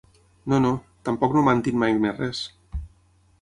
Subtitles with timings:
[0.53, 0.71] No, no,
[1.09, 2.41] tampoc no m’han dit mai més res.